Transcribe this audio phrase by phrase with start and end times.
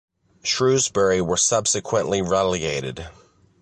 [0.43, 3.07] Shrewsbury were subsequently relegated.